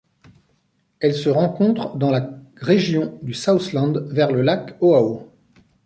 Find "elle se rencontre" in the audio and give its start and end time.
0.99-1.95